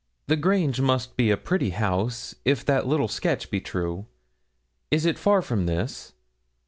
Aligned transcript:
'The 0.25 0.35
Grange 0.35 0.81
must 0.81 1.15
be 1.15 1.29
a 1.29 1.37
pretty 1.37 1.69
house, 1.69 2.33
if 2.43 2.65
that 2.65 2.87
little 2.87 3.07
sketch 3.07 3.51
be 3.51 3.61
true; 3.61 4.07
is 4.89 5.05
it 5.05 5.19
far 5.19 5.43
from 5.43 5.67
this?' 5.67 6.13